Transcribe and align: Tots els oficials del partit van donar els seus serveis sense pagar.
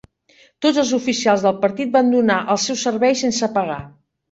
Tots 0.65 0.79
els 0.83 0.93
oficials 0.97 1.43
del 1.49 1.59
partit 1.67 1.93
van 1.97 2.11
donar 2.15 2.39
els 2.55 2.67
seus 2.71 2.89
serveis 2.89 3.25
sense 3.27 3.53
pagar. 3.61 3.81